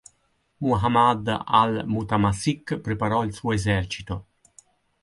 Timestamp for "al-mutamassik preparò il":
1.45-3.33